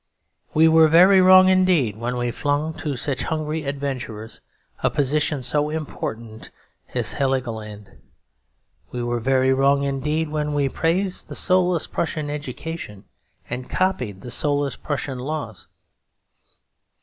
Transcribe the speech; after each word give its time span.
We 0.55 0.67
were 0.67 0.87
very 0.87 1.21
wrong 1.21 1.47
indeed 1.47 1.95
when 1.95 2.17
we 2.17 2.31
flung 2.31 2.73
to 2.79 2.95
such 2.95 3.21
hungry 3.25 3.65
adventurers 3.65 4.41
a 4.81 4.89
position 4.89 5.43
so 5.43 5.69
important 5.69 6.49
as 6.95 7.13
Heligoland. 7.13 7.99
We 8.91 9.03
were 9.03 9.19
very 9.19 9.53
wrong 9.53 9.83
indeed 9.83 10.29
when 10.29 10.55
we 10.55 10.69
praised 10.69 11.27
the 11.27 11.35
soulless 11.35 11.85
Prussian 11.85 12.31
education 12.31 13.05
and 13.47 13.69
copied 13.69 14.21
the 14.21 14.31
soulless 14.31 14.75
Prussian 14.75 15.19
laws. 15.19 15.67